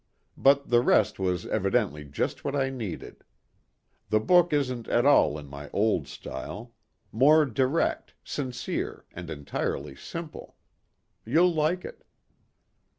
[0.35, 3.23] But the rest was evidently just what I needed.
[4.09, 6.73] The book isn't at all in my old style.
[7.11, 10.55] More direct, sincere and entirely simple.
[11.23, 12.03] You'll like it."